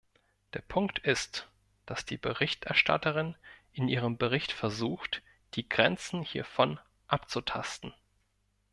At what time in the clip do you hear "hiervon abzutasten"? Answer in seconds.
6.23-7.93